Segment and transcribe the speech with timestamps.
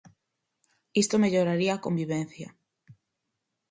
[1.01, 2.49] Isto melloraría a convivencia.